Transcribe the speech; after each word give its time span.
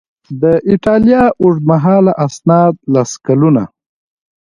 د 0.41 0.43
ایټالیا 0.69 1.23
اوږدمهاله 1.41 2.13
اسناد 2.25 2.73
لس 2.93 3.11
کلونه 3.25 3.63